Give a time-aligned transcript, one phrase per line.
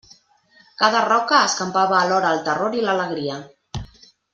[0.83, 3.41] Cada roca escampava alhora el terror i l'alegria.